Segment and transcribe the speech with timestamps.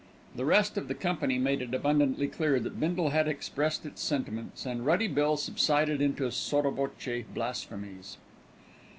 [0.35, 4.65] The rest of the company made it abundantly clear that Bindle had expressed its sentiments,
[4.65, 8.17] and Ruddy Bill subsided into sotto voce blasphemies.